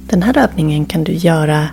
Den 0.09 0.23
här 0.23 0.37
övningen 0.37 0.85
kan 0.85 1.03
du 1.03 1.13
göra 1.13 1.69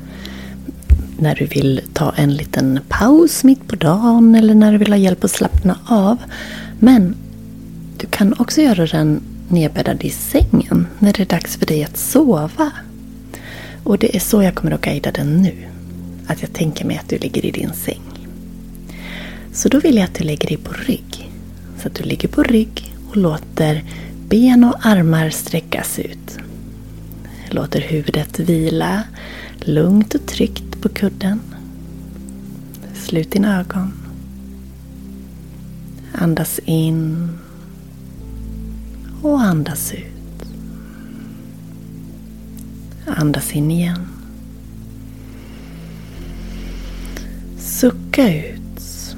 när 1.19 1.35
du 1.35 1.47
vill 1.47 1.81
ta 1.93 2.15
en 2.15 2.35
liten 2.35 2.81
paus 2.89 3.45
mitt 3.45 3.69
på 3.69 3.77
dagen 3.77 4.35
eller 4.35 4.55
när 4.55 4.73
du 4.73 4.79
vill 4.79 4.93
ha 4.93 4.97
hjälp 4.97 5.25
att 5.25 5.31
slappna 5.31 5.79
av. 5.87 6.17
Men 6.79 7.17
du 7.97 8.07
kan 8.07 8.35
också 8.39 8.61
göra 8.61 8.87
den 8.87 9.23
nedbäddad 9.49 10.05
i 10.05 10.11
sängen 10.11 10.87
när 10.99 11.13
det 11.13 11.23
är 11.23 11.27
dags 11.27 11.57
för 11.57 11.67
dig 11.67 11.85
att 11.85 11.97
sova. 11.97 12.73
Och 13.85 13.99
det 13.99 14.17
är 14.17 14.21
så 14.21 14.43
jag 14.43 14.55
kommer 14.55 14.73
att 14.73 14.81
guida 14.81 15.11
den 15.11 15.43
nu 15.43 15.70
att 16.31 16.43
jag 16.43 16.53
tänker 16.53 16.85
mig 16.85 16.97
att 16.97 17.09
du 17.09 17.19
ligger 17.19 17.47
i 17.47 17.51
din 17.51 17.73
säng. 17.73 18.03
Så 19.53 19.69
då 19.69 19.81
vill 19.81 19.97
jag 19.97 20.05
att 20.05 20.15
du 20.15 20.25
lägger 20.25 20.49
dig 20.49 20.57
på 20.57 20.73
rygg. 20.73 21.31
Så 21.79 21.89
att 21.89 21.95
du 21.95 22.03
ligger 22.05 22.29
på 22.29 22.43
rygg 22.43 22.95
och 23.09 23.17
låter 23.17 23.85
ben 24.29 24.65
och 24.65 24.87
armar 24.87 25.31
sträckas 25.31 25.99
ut. 25.99 26.39
Låter 27.51 27.81
huvudet 27.81 28.39
vila 28.39 29.03
lugnt 29.59 30.15
och 30.15 30.27
tryggt 30.27 30.83
på 30.83 30.89
kudden. 30.89 31.41
Slut 32.95 33.31
dina 33.31 33.61
ögon. 33.61 33.93
Andas 36.13 36.61
in 36.65 37.29
och 39.23 39.41
andas 39.41 39.93
ut. 39.93 40.47
Andas 43.07 43.53
in 43.53 43.71
igen. 43.71 44.20
Sucka 47.81 48.35
ut. 48.35 49.17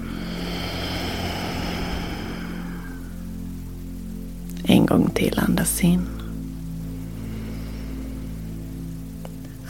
En 4.65 4.87
gång 4.87 5.11
till 5.15 5.39
andas 5.39 5.85
in. 5.85 6.07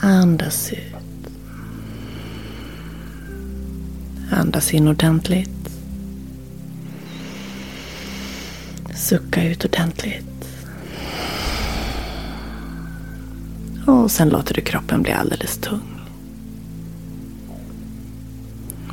Andas 0.01 0.73
ut. 0.73 1.33
Andas 4.31 4.75
in 4.75 4.89
ordentligt. 4.89 5.71
Sucka 8.95 9.45
ut 9.45 9.65
ordentligt. 9.65 10.49
Och 13.87 14.11
sen 14.11 14.29
låter 14.29 14.55
du 14.55 14.61
kroppen 14.61 15.03
bli 15.03 15.13
alldeles 15.13 15.59
tung. 15.59 16.02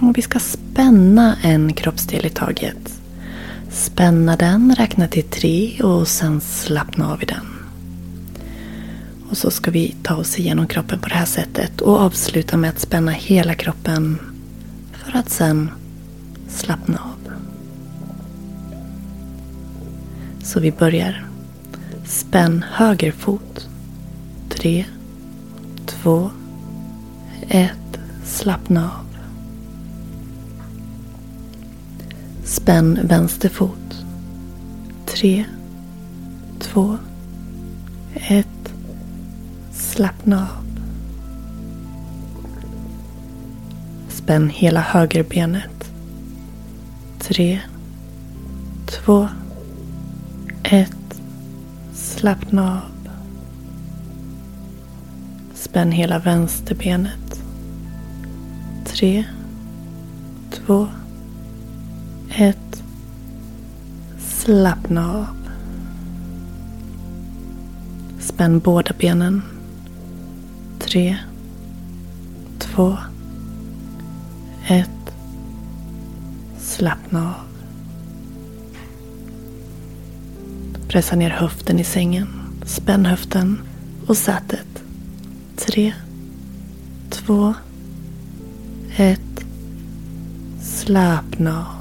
Och 0.02 0.18
vi 0.18 0.22
ska 0.22 0.40
spänna 0.40 1.36
en 1.42 1.74
kroppsdel 1.74 2.26
i 2.26 2.30
taget. 2.30 3.02
Spänna 3.70 4.36
den, 4.36 4.76
räkna 4.76 5.08
till 5.08 5.24
tre 5.24 5.82
och 5.82 6.08
sen 6.08 6.42
slappna 6.42 7.12
av 7.12 7.24
i 7.24 7.26
den. 7.26 7.46
Och 9.30 9.38
så 9.38 9.52
ska 9.52 9.72
vi 9.72 9.96
ta 10.04 10.16
oss 10.16 10.40
igenom 10.40 10.68
kroppen 10.68 11.00
på 11.00 11.10
det 11.10 11.16
här 11.16 11.26
sättet 11.26 11.82
och 11.82 12.00
avsluta 12.00 12.58
med 12.58 12.70
att 12.70 12.80
spänna 12.80 13.12
hela 13.12 13.56
kroppen 13.56 14.20
för 14.92 15.18
att 15.18 15.30
sen 15.30 15.72
slappna 16.48 16.98
av. 16.98 17.34
Så 20.44 20.60
vi 20.60 20.72
börjar. 20.72 21.26
Spänn 22.06 22.66
höger 22.72 23.12
fot. 23.12 23.68
Tre, 24.50 24.86
två, 25.86 26.32
ett. 27.48 28.00
Slappna 28.26 28.86
av. 28.86 29.09
Spänn 32.50 33.00
vänster 33.04 33.50
fot. 33.50 34.06
Tre, 35.06 35.46
två, 36.60 36.98
ett. 38.14 38.74
Slappna 39.72 40.42
av. 40.42 40.66
Spänn 44.10 44.50
hela 44.50 44.82
högerbenet. 44.82 45.92
Tre, 47.20 47.60
två, 48.86 49.28
ett. 50.64 51.22
Slappna 51.94 52.72
av. 52.72 53.12
Spänn 55.54 55.92
hela 55.92 56.20
vänsterbenet. 56.20 57.42
Tre, 58.86 59.24
två, 60.52 60.88
Slappna 64.50 65.14
av. 65.14 65.28
Spänn 68.20 68.60
båda 68.60 68.94
benen. 69.00 69.42
Tre, 70.80 71.18
två, 72.60 72.98
ett. 74.68 75.14
Slappna 76.60 77.28
av. 77.28 77.48
Pressa 80.88 81.16
ner 81.16 81.30
höften 81.30 81.80
i 81.80 81.84
sängen. 81.84 82.28
Spänn 82.66 83.06
höften 83.06 83.62
och 84.08 84.18
sätet. 84.18 84.84
Tre, 85.56 85.94
två, 87.10 87.54
ett. 88.98 89.46
Slappna 90.62 91.60
av. 91.60 91.79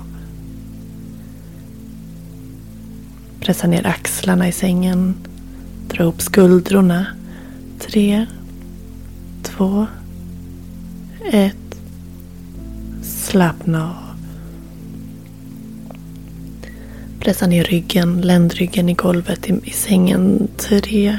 Pressa 3.48 3.66
ner 3.66 3.86
axlarna 3.86 4.48
i 4.48 4.52
sängen. 4.52 5.14
Dra 5.88 6.04
upp 6.04 6.22
skuldrorna. 6.22 7.06
Tre, 7.78 8.26
två, 9.42 9.86
ett. 11.32 11.80
Slappna 13.02 13.84
av. 13.84 14.16
Pressa 17.20 17.46
ner 17.46 17.64
ryggen, 17.64 18.20
ländryggen 18.20 18.88
i 18.88 18.94
golvet 18.94 19.50
i, 19.50 19.60
i 19.64 19.70
sängen. 19.70 20.48
Tre, 20.56 21.18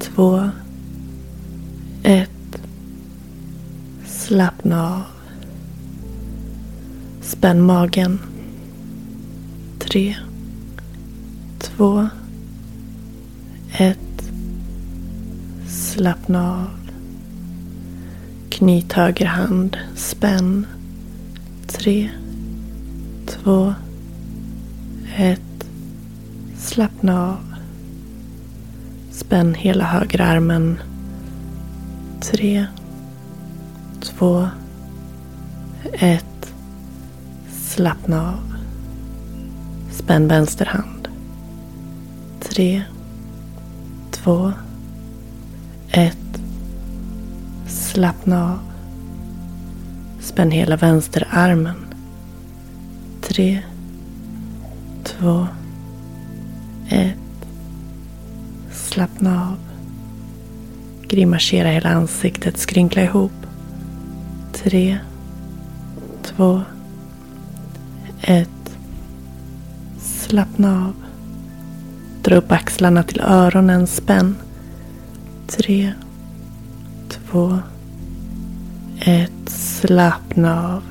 två, 0.00 0.50
ett. 2.02 2.60
Slappna 4.06 4.94
av. 4.94 5.02
Spänn 7.22 7.60
magen. 7.60 8.18
Tre, 9.78 10.16
två, 11.76 12.08
ett. 13.72 14.32
Slappna 15.68 16.52
av. 16.52 16.90
Knyt 18.50 18.92
höger 18.92 19.26
hand. 19.26 19.76
Spänn. 19.94 20.66
Tre, 21.66 22.10
två, 23.26 23.74
ett. 25.16 25.66
Slappna 26.58 27.28
av. 27.28 27.54
Spänn 29.10 29.54
hela 29.54 29.84
högerarmen. 29.84 30.78
Tre, 32.20 32.66
två, 34.00 34.48
ett. 35.92 36.54
Slappna 37.50 38.28
av. 38.28 38.54
Spänn 39.90 40.28
vänster 40.28 40.66
hand. 40.66 40.91
Tre, 42.54 42.82
två, 44.10 44.52
ett. 45.90 46.40
Slappna 47.66 48.52
av. 48.52 48.58
Spänn 50.20 50.50
hela 50.50 50.76
vänsterarmen. 50.76 51.76
Tre, 53.20 53.62
två, 55.04 55.46
ett. 56.88 57.46
Slappna 58.72 59.48
av. 59.48 59.58
Grimasera 61.08 61.68
hela 61.68 61.88
ansiktet, 61.88 62.58
skrynkla 62.58 63.02
ihop. 63.02 63.46
Tre, 64.52 64.98
två, 66.22 66.62
ett. 68.20 68.76
Slappna 70.00 70.86
av. 70.86 71.11
Dra 72.22 72.36
upp 72.36 72.52
axlarna 72.52 73.02
till 73.02 73.20
öronen, 73.20 73.86
spänn. 73.86 74.36
Tre, 75.46 75.92
två, 77.08 77.58
ett. 79.00 79.30
Slappna 79.46 80.74
av. 80.74 80.82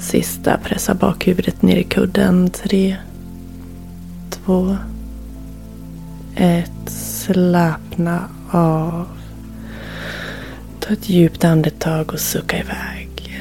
Sista, 0.00 0.58
pressa 0.64 0.94
bakhuvudet 0.94 1.62
ner 1.62 1.76
i 1.76 1.84
kudden. 1.84 2.50
Tre, 2.50 2.96
två, 4.30 4.76
ett. 6.34 6.90
Slappna 6.90 8.28
av. 8.50 9.06
Ta 10.80 10.92
ett 10.92 11.08
djupt 11.08 11.44
andetag 11.44 12.12
och 12.12 12.20
sucka 12.20 12.58
iväg. 12.58 13.40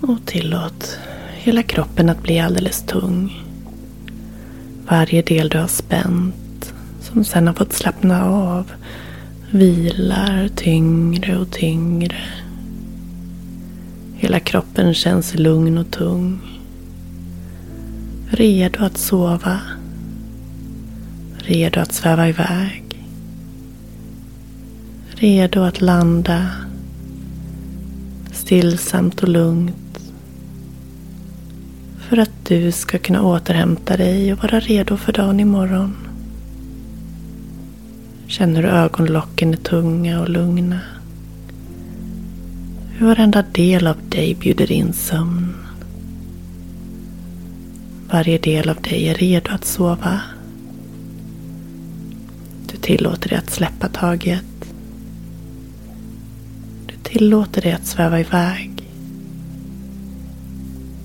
Och 0.00 0.26
tillåt 0.26 0.98
hela 1.42 1.62
kroppen 1.62 2.08
att 2.08 2.22
bli 2.22 2.40
alldeles 2.40 2.82
tung. 2.82 3.44
Varje 4.88 5.22
del 5.22 5.48
du 5.48 5.58
har 5.58 5.66
spänt, 5.66 6.74
som 7.00 7.24
sen 7.24 7.46
har 7.46 7.54
fått 7.54 7.72
slappna 7.72 8.24
av, 8.24 8.72
vilar 9.50 10.48
tyngre 10.56 11.38
och 11.38 11.50
tyngre. 11.50 12.16
Hela 14.16 14.40
kroppen 14.40 14.94
känns 14.94 15.34
lugn 15.34 15.78
och 15.78 15.90
tung. 15.90 16.40
Redo 18.30 18.84
att 18.84 18.98
sova. 18.98 19.60
Redo 21.38 21.80
att 21.80 21.92
sväva 21.92 22.28
iväg. 22.28 23.06
Redo 25.08 25.60
att 25.60 25.80
landa. 25.80 26.50
stillsamt 28.32 29.22
och 29.22 29.28
lugnt. 29.28 29.89
För 32.10 32.16
att 32.16 32.44
du 32.44 32.72
ska 32.72 32.98
kunna 32.98 33.22
återhämta 33.22 33.96
dig 33.96 34.32
och 34.32 34.42
vara 34.42 34.60
redo 34.60 34.96
för 34.96 35.12
dagen 35.12 35.40
imorgon. 35.40 35.96
Känner 38.26 38.62
hur 38.62 38.68
ögonlocken 38.68 39.52
är 39.52 39.56
tunga 39.56 40.20
och 40.20 40.28
lugna. 40.28 40.80
Hur 42.90 43.06
varenda 43.06 43.42
del 43.52 43.86
av 43.86 43.96
dig 44.08 44.34
bjuder 44.34 44.72
in 44.72 44.92
sömn. 44.92 45.54
Varje 48.10 48.38
del 48.38 48.68
av 48.68 48.76
dig 48.82 49.08
är 49.08 49.14
redo 49.14 49.50
att 49.52 49.64
sova. 49.64 50.20
Du 52.66 52.76
tillåter 52.76 53.28
dig 53.28 53.38
att 53.38 53.50
släppa 53.50 53.88
taget. 53.88 54.72
Du 56.86 56.94
tillåter 57.02 57.62
dig 57.62 57.72
att 57.72 57.86
sväva 57.86 58.20
iväg. 58.20 58.69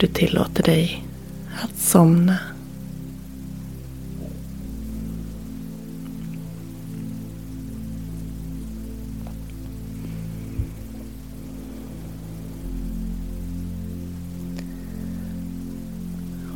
Du 0.06 0.12
tillåter 0.12 0.64
dig 0.64 1.06
att 1.62 1.78
somna. 1.78 2.38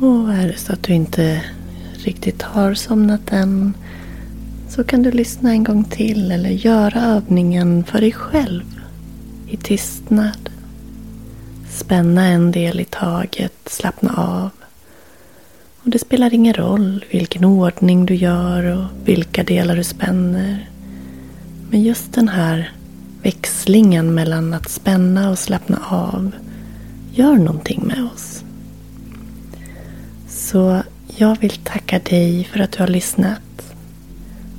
Och 0.00 0.32
är 0.32 0.48
det 0.48 0.56
så 0.58 0.72
att 0.72 0.82
du 0.82 0.92
inte 0.92 1.42
riktigt 1.94 2.42
har 2.42 2.74
somnat 2.74 3.32
än 3.32 3.74
så 4.68 4.84
kan 4.84 5.02
du 5.02 5.10
lyssna 5.10 5.50
en 5.50 5.64
gång 5.64 5.84
till 5.84 6.30
eller 6.30 6.50
göra 6.50 7.00
övningen 7.00 7.84
för 7.84 8.00
dig 8.00 8.12
själv 8.12 8.80
i 9.48 9.56
tystnad. 9.56 10.49
Spänna 11.80 12.26
en 12.26 12.52
del 12.52 12.80
i 12.80 12.84
taget, 12.84 13.52
slappna 13.66 14.14
av. 14.16 14.50
Och 15.82 15.90
det 15.90 15.98
spelar 15.98 16.34
ingen 16.34 16.54
roll 16.54 17.04
vilken 17.10 17.44
ordning 17.44 18.06
du 18.06 18.14
gör 18.14 18.64
och 18.64 18.84
vilka 19.04 19.44
delar 19.44 19.76
du 19.76 19.84
spänner. 19.84 20.68
Men 21.70 21.82
just 21.82 22.12
den 22.12 22.28
här 22.28 22.72
växlingen 23.22 24.14
mellan 24.14 24.54
att 24.54 24.68
spänna 24.68 25.30
och 25.30 25.38
slappna 25.38 25.78
av 25.88 26.32
gör 27.12 27.34
någonting 27.34 27.82
med 27.86 28.08
oss. 28.14 28.44
Så 30.28 30.82
jag 31.16 31.40
vill 31.40 31.56
tacka 31.56 31.98
dig 31.98 32.44
för 32.52 32.60
att 32.60 32.72
du 32.72 32.78
har 32.78 32.88
lyssnat. 32.88 33.74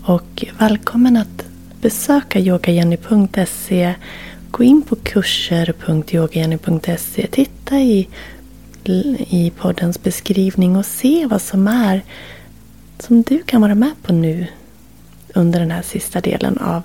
Och 0.05 0.45
välkommen 0.59 1.17
att 1.17 1.45
besöka 1.81 2.39
yogajenny.se. 2.39 3.95
Gå 4.51 4.63
in 4.63 4.81
på 4.81 4.95
kurser.yogajenny.se. 4.95 7.27
Titta 7.27 7.79
i, 7.79 8.07
i 9.29 9.51
poddens 9.57 10.03
beskrivning 10.03 10.75
och 10.75 10.85
se 10.85 11.25
vad 11.25 11.41
som 11.41 11.67
är 11.67 12.01
som 12.99 13.21
du 13.21 13.43
kan 13.43 13.61
vara 13.61 13.75
med 13.75 13.93
på 14.01 14.13
nu 14.13 14.47
under 15.33 15.59
den 15.59 15.71
här 15.71 15.81
sista 15.81 16.21
delen 16.21 16.57
av 16.57 16.83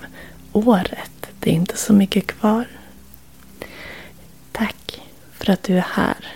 året. 0.52 1.10
Det 1.40 1.50
är 1.50 1.54
inte 1.54 1.76
så 1.76 1.92
mycket 1.92 2.26
kvar. 2.26 2.66
Tack 4.52 5.02
för 5.32 5.52
att 5.52 5.62
du 5.62 5.76
är 5.76 5.86
här. 5.90 6.26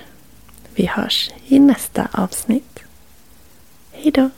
Vi 0.74 0.86
hörs 0.86 1.30
i 1.46 1.58
nästa 1.58 2.08
avsnitt. 2.12 2.78
Hejdå! 3.92 4.30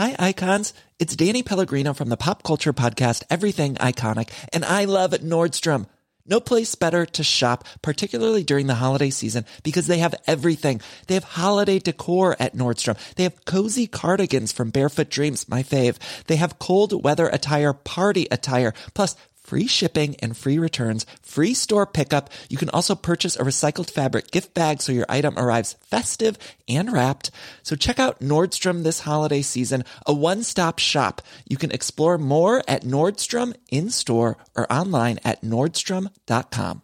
Hi, 0.00 0.16
icons. 0.18 0.72
It's 0.98 1.14
Danny 1.14 1.42
Pellegrino 1.42 1.92
from 1.92 2.08
the 2.08 2.16
pop 2.16 2.42
culture 2.42 2.72
podcast 2.72 3.22
Everything 3.28 3.74
Iconic, 3.74 4.30
and 4.50 4.64
I 4.64 4.86
love 4.86 5.10
Nordstrom. 5.10 5.88
No 6.24 6.40
place 6.40 6.74
better 6.74 7.04
to 7.04 7.22
shop, 7.22 7.66
particularly 7.82 8.42
during 8.42 8.66
the 8.66 8.76
holiday 8.76 9.10
season, 9.10 9.44
because 9.62 9.88
they 9.88 9.98
have 9.98 10.14
everything. 10.26 10.80
They 11.06 11.12
have 11.12 11.24
holiday 11.24 11.78
decor 11.80 12.34
at 12.40 12.54
Nordstrom. 12.54 12.96
They 13.16 13.24
have 13.24 13.44
cozy 13.44 13.86
cardigans 13.86 14.52
from 14.52 14.70
Barefoot 14.70 15.10
Dreams, 15.10 15.46
my 15.50 15.62
fave. 15.62 15.98
They 16.28 16.36
have 16.36 16.58
cold 16.58 17.04
weather 17.04 17.28
attire, 17.28 17.74
party 17.74 18.26
attire, 18.30 18.72
plus 18.94 19.16
free 19.50 19.66
shipping 19.66 20.14
and 20.20 20.36
free 20.36 20.60
returns, 20.60 21.04
free 21.22 21.54
store 21.54 21.84
pickup. 21.84 22.30
You 22.48 22.56
can 22.56 22.70
also 22.70 22.94
purchase 22.94 23.34
a 23.34 23.42
recycled 23.42 23.90
fabric 23.90 24.30
gift 24.30 24.54
bag 24.54 24.80
so 24.80 24.92
your 24.92 25.06
item 25.08 25.36
arrives 25.36 25.74
festive 25.82 26.38
and 26.68 26.92
wrapped. 26.92 27.32
So 27.64 27.74
check 27.74 27.98
out 27.98 28.20
Nordstrom 28.20 28.84
this 28.84 29.00
holiday 29.00 29.42
season, 29.42 29.82
a 30.06 30.14
one-stop 30.14 30.78
shop. 30.78 31.20
You 31.48 31.56
can 31.56 31.72
explore 31.72 32.16
more 32.16 32.62
at 32.68 32.84
Nordstrom 32.84 33.56
in-store 33.72 34.36
or 34.54 34.72
online 34.72 35.18
at 35.24 35.40
nordstrom.com. 35.40 36.82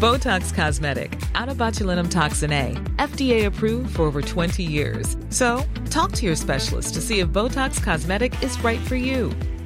Botox 0.00 0.54
Cosmetic, 0.54 1.20
out 1.34 1.48
of 1.48 1.56
botulinum 1.56 2.08
toxin 2.08 2.52
A, 2.52 2.72
FDA 2.98 3.46
approved 3.46 3.96
for 3.96 4.02
over 4.02 4.22
20 4.22 4.62
years. 4.62 5.16
So, 5.30 5.64
talk 5.90 6.12
to 6.12 6.24
your 6.24 6.36
specialist 6.36 6.94
to 6.94 7.02
see 7.02 7.18
if 7.18 7.28
Botox 7.28 7.82
Cosmetic 7.82 8.40
is 8.44 8.58
right 8.62 8.80
for 8.80 8.96
you. 8.96 9.34